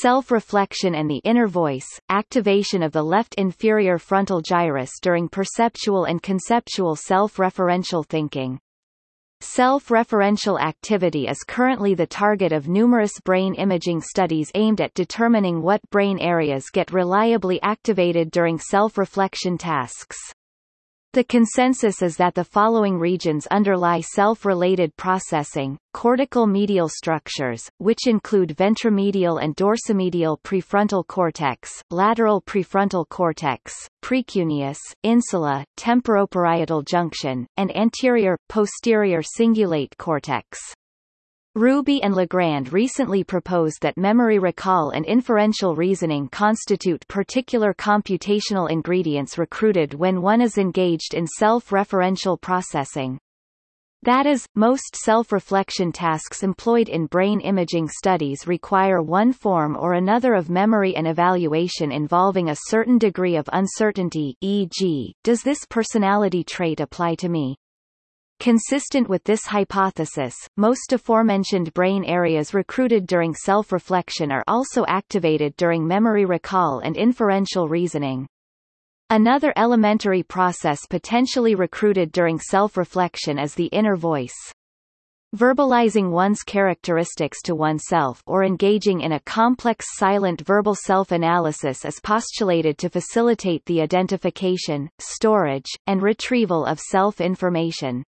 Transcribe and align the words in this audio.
self-reflection 0.00 0.94
and 0.94 1.10
the 1.10 1.20
inner 1.24 1.46
voice, 1.46 1.86
activation 2.08 2.82
of 2.82 2.92
the 2.92 3.02
left 3.02 3.34
inferior 3.34 3.98
frontal 3.98 4.40
gyrus 4.40 4.92
during 5.02 5.28
perceptual 5.28 6.04
and 6.04 6.22
conceptual 6.22 6.96
self-referential 6.96 8.06
thinking. 8.06 8.58
Self-referential 9.42 10.60
activity 10.60 11.26
is 11.26 11.44
currently 11.46 11.94
the 11.94 12.06
target 12.06 12.52
of 12.52 12.68
numerous 12.68 13.12
brain 13.24 13.54
imaging 13.54 14.00
studies 14.00 14.50
aimed 14.54 14.80
at 14.80 14.94
determining 14.94 15.62
what 15.62 15.80
brain 15.90 16.18
areas 16.18 16.70
get 16.70 16.92
reliably 16.92 17.60
activated 17.62 18.30
during 18.30 18.58
self-reflection 18.58 19.58
tasks. 19.58 20.16
The 21.12 21.24
consensus 21.24 22.02
is 22.02 22.16
that 22.18 22.36
the 22.36 22.44
following 22.44 22.96
regions 22.96 23.48
underlie 23.48 24.00
self-related 24.00 24.96
processing, 24.96 25.76
cortical 25.92 26.46
medial 26.46 26.88
structures, 26.88 27.68
which 27.78 28.06
include 28.06 28.56
ventromedial 28.56 29.42
and 29.42 29.56
dorsomedial 29.56 30.40
prefrontal 30.44 31.04
cortex, 31.04 31.82
lateral 31.90 32.40
prefrontal 32.42 33.08
cortex, 33.08 33.72
precuneus, 34.02 34.78
insula, 35.02 35.64
temporoparietal 35.76 36.86
junction, 36.86 37.44
and 37.56 37.76
anterior, 37.76 38.38
posterior 38.48 39.20
cingulate 39.20 39.96
cortex. 39.98 40.60
Ruby 41.56 42.00
and 42.00 42.14
Legrand 42.14 42.72
recently 42.72 43.24
proposed 43.24 43.82
that 43.82 43.98
memory 43.98 44.38
recall 44.38 44.90
and 44.90 45.04
inferential 45.04 45.74
reasoning 45.74 46.28
constitute 46.28 47.04
particular 47.08 47.74
computational 47.74 48.70
ingredients 48.70 49.36
recruited 49.36 49.94
when 49.94 50.22
one 50.22 50.40
is 50.40 50.58
engaged 50.58 51.12
in 51.12 51.26
self-referential 51.26 52.40
processing. 52.40 53.18
That 54.04 54.26
is, 54.26 54.46
most 54.54 54.94
self-reflection 54.94 55.90
tasks 55.90 56.44
employed 56.44 56.88
in 56.88 57.06
brain 57.06 57.40
imaging 57.40 57.88
studies 57.88 58.46
require 58.46 59.02
one 59.02 59.32
form 59.32 59.76
or 59.76 59.94
another 59.94 60.34
of 60.34 60.50
memory 60.50 60.94
and 60.94 61.08
evaluation 61.08 61.90
involving 61.90 62.48
a 62.48 62.56
certain 62.68 62.96
degree 62.96 63.34
of 63.34 63.50
uncertainty 63.52 64.36
e.g., 64.40 65.16
does 65.24 65.42
this 65.42 65.66
personality 65.68 66.44
trait 66.44 66.78
apply 66.78 67.16
to 67.16 67.28
me? 67.28 67.56
Consistent 68.40 69.06
with 69.06 69.22
this 69.24 69.44
hypothesis, 69.44 70.34
most 70.56 70.94
aforementioned 70.94 71.74
brain 71.74 72.02
areas 72.04 72.54
recruited 72.54 73.06
during 73.06 73.34
self-reflection 73.34 74.32
are 74.32 74.42
also 74.48 74.86
activated 74.88 75.54
during 75.56 75.86
memory 75.86 76.24
recall 76.24 76.78
and 76.78 76.96
inferential 76.96 77.68
reasoning. 77.68 78.26
Another 79.10 79.52
elementary 79.58 80.22
process 80.22 80.86
potentially 80.88 81.54
recruited 81.54 82.12
during 82.12 82.38
self-reflection 82.38 83.38
is 83.38 83.54
the 83.54 83.66
inner 83.66 83.94
voice. 83.94 84.54
Verbalizing 85.36 86.10
one's 86.10 86.42
characteristics 86.42 87.42
to 87.42 87.54
oneself 87.54 88.22
or 88.26 88.42
engaging 88.42 89.02
in 89.02 89.12
a 89.12 89.20
complex 89.20 89.84
silent 89.98 90.40
verbal 90.46 90.74
self-analysis 90.74 91.84
is 91.84 92.00
postulated 92.02 92.78
to 92.78 92.88
facilitate 92.88 93.66
the 93.66 93.82
identification, 93.82 94.88
storage, 94.98 95.68
and 95.86 96.00
retrieval 96.00 96.64
of 96.64 96.80
self-information. 96.80 98.02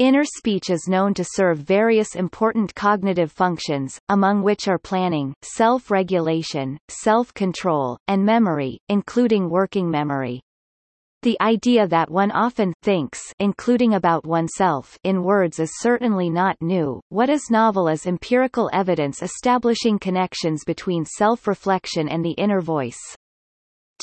Inner 0.00 0.24
speech 0.24 0.70
is 0.70 0.88
known 0.88 1.14
to 1.14 1.24
serve 1.24 1.58
various 1.58 2.16
important 2.16 2.74
cognitive 2.74 3.30
functions, 3.30 3.96
among 4.08 4.42
which 4.42 4.66
are 4.66 4.76
planning, 4.76 5.32
self-regulation, 5.42 6.76
self-control, 6.88 7.96
and 8.08 8.24
memory, 8.24 8.80
including 8.88 9.48
working 9.48 9.88
memory. 9.88 10.40
The 11.22 11.40
idea 11.40 11.86
that 11.86 12.10
one 12.10 12.32
often 12.32 12.72
thinks 12.82 13.20
including 13.38 13.94
about 13.94 14.26
oneself 14.26 14.98
in 15.04 15.22
words 15.22 15.60
is 15.60 15.78
certainly 15.78 16.28
not 16.28 16.56
new. 16.60 17.00
What 17.10 17.30
is 17.30 17.48
novel 17.48 17.86
is 17.86 18.04
empirical 18.04 18.68
evidence 18.72 19.22
establishing 19.22 20.00
connections 20.00 20.64
between 20.66 21.04
self-reflection 21.04 22.08
and 22.08 22.24
the 22.24 22.32
inner 22.32 22.60
voice. 22.60 22.98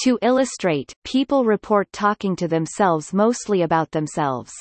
To 0.03 0.17
illustrate, 0.21 0.93
people 1.03 1.43
report 1.43 1.91
talking 1.91 2.37
to 2.37 2.47
themselves 2.47 3.13
mostly 3.13 3.63
about 3.63 3.91
themselves. 3.91 4.53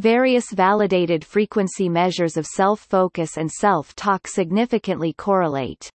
Various 0.00 0.50
validated 0.50 1.22
frequency 1.26 1.86
measures 1.86 2.38
of 2.38 2.46
self-focus 2.46 3.36
and 3.36 3.50
self-talk 3.50 4.26
significantly 4.26 5.12
correlate. 5.12 5.90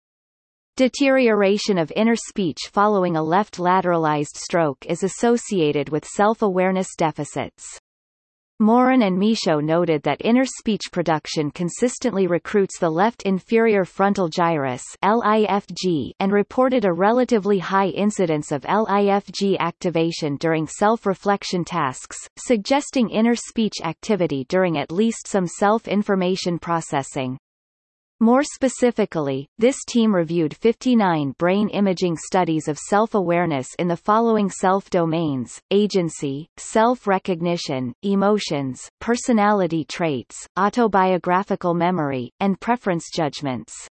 Deterioration 0.75 1.77
of 1.77 1.89
inner 1.95 2.17
speech 2.17 2.57
following 2.69 3.15
a 3.15 3.23
left 3.23 3.59
lateralized 3.59 4.35
stroke 4.35 4.85
is 4.87 5.03
associated 5.03 5.87
with 5.87 6.03
self-awareness 6.03 6.97
deficits. 6.97 7.79
Morin 8.63 9.01
and 9.01 9.19
Michaud 9.19 9.59
noted 9.59 10.03
that 10.03 10.21
inner 10.23 10.45
speech 10.45 10.83
production 10.89 11.51
consistently 11.51 12.27
recruits 12.27 12.79
the 12.79 12.89
left 12.89 13.23
inferior 13.23 13.83
frontal 13.83 14.29
gyrus 14.29 14.85
LIFG 15.03 16.11
and 16.21 16.31
reported 16.31 16.85
a 16.85 16.93
relatively 16.93 17.59
high 17.59 17.89
incidence 17.89 18.53
of 18.53 18.61
LIFG 18.61 19.57
activation 19.59 20.37
during 20.37 20.65
self-reflection 20.65 21.65
tasks, 21.65 22.17
suggesting 22.37 23.09
inner 23.09 23.35
speech 23.35 23.81
activity 23.83 24.45
during 24.47 24.77
at 24.77 24.93
least 24.93 25.27
some 25.27 25.45
self-information 25.45 26.57
processing. 26.57 27.37
More 28.23 28.43
specifically, 28.45 29.49
this 29.57 29.75
team 29.85 30.15
reviewed 30.15 30.55
59 30.55 31.33
brain 31.37 31.67
imaging 31.67 32.15
studies 32.15 32.69
of 32.69 32.77
self-awareness 32.77 33.67
in 33.79 33.89
the 33.89 33.97
following 33.97 34.49
self-domains, 34.49 35.59
agency, 35.71 36.47
self-recognition, 36.55 37.91
emotions, 38.01 38.89
personality 39.01 39.83
traits, 39.83 40.47
autobiographical 40.55 41.73
memory, 41.73 42.31
and 42.39 42.61
preference 42.61 43.09
judgments. 43.13 43.89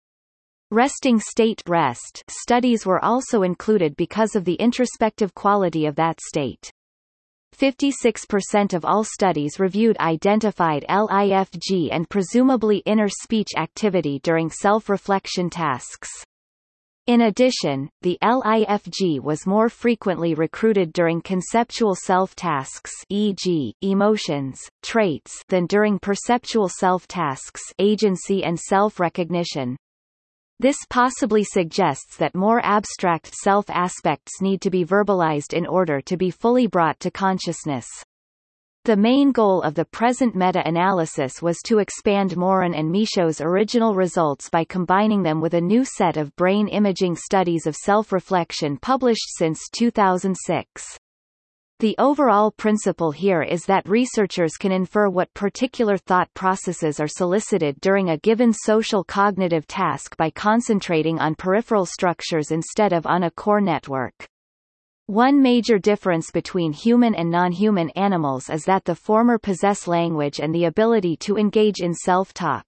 Resting 0.73 1.21
state 1.21 1.63
rest 1.69 2.25
studies 2.29 2.85
were 2.85 3.05
also 3.05 3.45
included 3.45 3.95
because 3.95 4.35
of 4.35 4.45
the 4.45 4.55
introspective 4.55 5.37
quality 5.37 5.87
of 5.87 5.95
that 5.95 6.19
state. 6.21 6.73
56% 7.59 8.75
of 8.75 8.85
all 8.85 9.03
studies 9.03 9.59
reviewed 9.59 9.97
identified 9.99 10.85
LIFG 10.89 11.89
and 11.91 12.09
presumably 12.09 12.79
inner 12.87 13.09
speech 13.09 13.49
activity 13.57 14.21
during 14.23 14.51
self-reflection 14.51 15.49
tasks. 15.49 16.11
In 17.07 17.21
addition, 17.21 17.89
the 18.03 18.19
LIFG 18.21 19.21
was 19.21 19.47
more 19.47 19.69
frequently 19.69 20.35
recruited 20.35 20.93
during 20.93 21.23
conceptual 21.23 21.95
self-tasks 21.95 22.91
e.g., 23.09 23.75
emotions, 23.81 24.61
traits 24.83 25.41
than 25.49 25.67
during 25.67 26.01
perceptual 26.01 26.69
self-tasks 26.69 27.63
agency 27.79 28.43
and 28.43 28.59
self-recognition. 28.59 29.77
This 30.59 30.79
possibly 30.89 31.45
suggests 31.45 32.17
that 32.17 32.35
more 32.35 32.65
abstract 32.65 33.35
self-aspects 33.35 34.41
need 34.41 34.63
to 34.63 34.71
be 34.71 34.87
verbalized 34.87 35.53
in 35.53 35.67
order 35.67 36.01
to 36.01 36.17
be 36.17 36.31
fully 36.31 36.67
brought 36.67 36.99
to 37.01 37.11
consciousness. 37.11 37.87
The 38.87 38.97
main 38.97 39.33
goal 39.33 39.63
of 39.63 39.75
the 39.75 39.85
present 39.85 40.35
meta-analysis 40.35 41.43
was 41.43 41.59
to 41.67 41.81
expand 41.81 42.37
Morin 42.37 42.73
and 42.73 42.91
Michaud's 42.91 43.41
original 43.41 43.95
results 43.95 44.49
by 44.49 44.65
combining 44.65 45.23
them 45.23 45.41
with 45.41 45.55
a 45.55 45.61
new 45.61 45.85
set 45.85 46.17
of 46.17 46.35
brain 46.37 46.69
imaging 46.69 47.17
studies 47.17 47.67
of 47.67 47.77
self-reflection 47.77 48.79
published 48.79 49.37
since 49.37 49.61
2006. 49.73 50.99
The 51.79 51.95
overall 51.99 52.53
principle 52.53 53.11
here 53.11 53.43
is 53.43 53.67
that 53.67 53.87
researchers 53.87 54.57
can 54.57 54.73
infer 54.73 55.11
what 55.11 55.35
particular 55.35 55.99
thought 55.99 56.33
processes 56.33 56.99
are 57.01 57.07
solicited 57.07 57.79
during 57.83 58.09
a 58.09 58.17
given 58.17 58.55
social 58.55 59.05
cognitive 59.05 59.67
task 59.67 60.17
by 60.17 60.31
concentrating 60.31 61.19
on 61.19 61.35
peripheral 61.35 61.85
structures 61.85 62.51
instead 62.51 62.95
of 62.95 63.05
on 63.05 63.25
a 63.25 63.31
core 63.31 63.61
network. 63.61 64.27
One 65.05 65.43
major 65.43 65.79
difference 65.79 66.31
between 66.31 66.73
human 66.73 67.15
and 67.15 67.31
non-human 67.31 67.91
animals 67.91 68.49
is 68.49 68.65
that 68.65 68.87
the 68.87 68.95
former 68.95 69.39
possess 69.39 69.87
language 69.87 70.41
and 70.41 70.55
the 70.55 70.65
ability 70.65 71.19
to 71.19 71.37
engage 71.37 71.81
in 71.81 71.93
self-talk. 71.93 72.65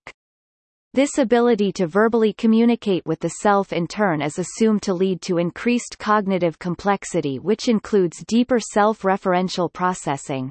This 0.95 1.19
ability 1.19 1.73
to 1.73 1.87
verbally 1.87 2.33
communicate 2.33 3.05
with 3.05 3.21
the 3.21 3.29
self 3.29 3.75
in 3.75 3.87
turn 3.87 4.23
is 4.23 4.39
assumed 4.39 4.81
to 4.83 4.95
lead 4.95 5.21
to 5.23 5.37
increased 5.37 5.99
cognitive 5.99 6.59
complexity 6.59 7.39
which 7.39 7.69
includes 7.69 8.25
deeper 8.27 8.59
self-referential 8.59 9.71
processing. 9.71 10.51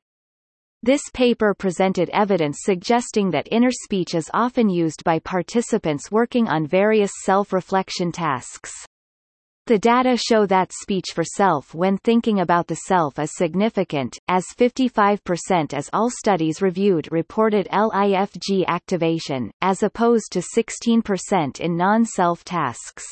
This 0.84 1.02
paper 1.12 1.56
presented 1.56 2.12
evidence 2.14 2.60
suggesting 2.62 3.32
that 3.32 3.48
inner 3.52 3.72
speech 3.72 4.14
is 4.14 4.30
often 4.32 4.70
used 4.70 5.04
by 5.04 5.18
participants 5.18 6.12
working 6.12 6.48
on 6.48 6.68
various 6.68 7.12
self-reflection 7.24 8.12
tasks. 8.12 8.72
The 9.68 9.78
data 9.78 10.16
show 10.16 10.46
that 10.46 10.72
speech 10.72 11.08
for 11.14 11.26
self 11.26 11.76
when 11.76 11.98
thinking 11.98 12.40
about 12.40 12.68
the 12.68 12.76
self 12.88 13.20
is 13.20 13.36
significant, 13.36 14.18
as 14.30 14.46
55% 14.58 15.74
as 15.74 15.90
all 15.92 16.10
studies 16.10 16.62
reviewed 16.62 17.12
reported 17.12 17.68
LIFG 17.74 18.66
activation, 18.66 19.52
as 19.62 19.84
opposed 19.84 20.32
to 20.32 20.40
16% 20.40 21.60
in 21.60 21.76
non-self 21.76 22.46
tasks. 22.46 23.04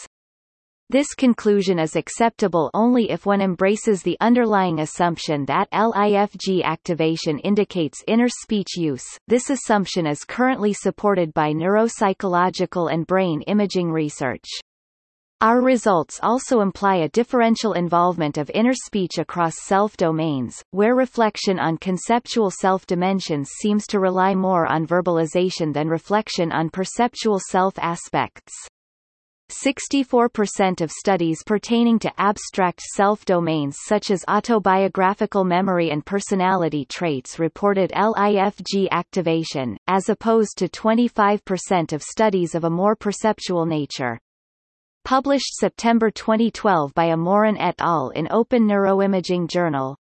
This 0.90 1.14
conclusion 1.14 1.78
is 1.78 1.98
acceptable 1.98 2.72
only 2.74 3.12
if 3.12 3.26
one 3.26 3.42
embraces 3.42 4.02
the 4.02 4.16
underlying 4.22 4.80
assumption 4.80 5.44
that 5.48 5.70
LIFG 5.72 6.64
activation 6.64 7.38
indicates 7.40 8.02
inner 8.08 8.30
speech 8.30 8.78
use. 8.78 9.04
This 9.28 9.50
assumption 9.50 10.08
is 10.08 10.24
currently 10.24 10.72
supported 10.72 11.34
by 11.34 11.52
neuropsychological 11.52 12.94
and 12.94 13.06
brain 13.06 13.42
imaging 13.42 13.92
research. 13.92 14.46
Our 15.42 15.62
results 15.62 16.18
also 16.24 16.62
imply 16.62 16.96
a 16.96 17.10
differential 17.10 17.74
involvement 17.74 18.38
of 18.38 18.50
inner 18.54 18.74
speech 18.74 19.18
across 19.18 19.56
self-domains, 19.64 20.64
where 20.72 20.96
reflection 20.96 21.60
on 21.60 21.78
conceptual 21.78 22.50
self-dimensions 22.50 23.50
seems 23.62 23.86
to 23.88 24.00
rely 24.00 24.34
more 24.34 24.66
on 24.66 24.88
verbalization 24.88 25.74
than 25.74 25.90
reflection 25.90 26.54
on 26.54 26.70
perceptual 26.70 27.42
self-aspects. 27.52 28.54
64% 29.50 30.82
of 30.82 30.90
studies 30.90 31.44
pertaining 31.46 32.00
to 32.00 32.12
abstract 32.18 32.82
self-domains 32.82 33.78
such 33.86 34.12
as 34.12 34.26
autobiographical 34.30 35.44
memory 35.44 35.92
and 35.92 36.06
personality 36.06 36.86
traits 36.86 37.40
reported 37.40 37.92
LIFG 37.92 38.90
activation, 38.90 39.78
as 39.88 40.08
opposed 40.08 40.58
to 40.58 40.70
25% 40.70 41.92
of 41.92 42.02
studies 42.02 42.56
of 42.56 42.64
a 42.64 42.70
more 42.70 42.96
perceptual 42.96 43.66
nature. 43.66 44.18
Published 45.06 45.54
September 45.54 46.10
2012 46.10 46.96
by 46.96 47.10
Amorin 47.10 47.58
et 47.60 47.76
al. 47.78 48.10
in 48.10 48.28
Open 48.32 48.68
Neuroimaging 48.68 49.48
Journal. 49.48 50.00